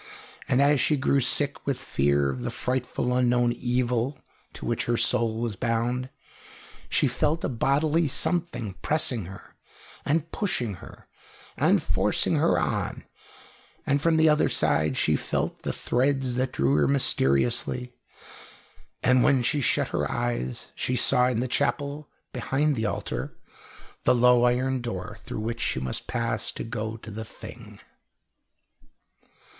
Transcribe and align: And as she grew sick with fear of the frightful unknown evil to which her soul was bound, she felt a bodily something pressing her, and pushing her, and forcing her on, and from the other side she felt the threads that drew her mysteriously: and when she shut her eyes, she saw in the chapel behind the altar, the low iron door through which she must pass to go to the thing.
And 0.47 0.63
as 0.63 0.81
she 0.81 0.97
grew 0.97 1.19
sick 1.19 1.63
with 1.67 1.77
fear 1.77 2.31
of 2.31 2.39
the 2.41 2.49
frightful 2.49 3.15
unknown 3.15 3.53
evil 3.53 4.17
to 4.53 4.65
which 4.65 4.85
her 4.85 4.97
soul 4.97 5.39
was 5.41 5.55
bound, 5.55 6.09
she 6.89 7.07
felt 7.07 7.43
a 7.43 7.49
bodily 7.49 8.07
something 8.07 8.73
pressing 8.81 9.25
her, 9.25 9.55
and 10.03 10.31
pushing 10.31 10.73
her, 10.77 11.07
and 11.55 11.83
forcing 11.83 12.37
her 12.37 12.57
on, 12.57 13.05
and 13.85 14.01
from 14.01 14.17
the 14.17 14.27
other 14.27 14.49
side 14.49 14.97
she 14.97 15.15
felt 15.15 15.61
the 15.61 15.71
threads 15.71 16.33
that 16.33 16.53
drew 16.53 16.73
her 16.77 16.87
mysteriously: 16.87 17.93
and 19.03 19.21
when 19.23 19.43
she 19.43 19.61
shut 19.61 19.89
her 19.89 20.11
eyes, 20.11 20.69
she 20.73 20.95
saw 20.95 21.27
in 21.27 21.41
the 21.41 21.47
chapel 21.47 22.09
behind 22.33 22.75
the 22.75 22.87
altar, 22.87 23.37
the 24.05 24.15
low 24.15 24.45
iron 24.45 24.81
door 24.81 25.15
through 25.19 25.41
which 25.41 25.61
she 25.61 25.79
must 25.79 26.07
pass 26.07 26.49
to 26.49 26.63
go 26.63 26.97
to 26.97 27.11
the 27.11 27.23
thing. 27.23 27.79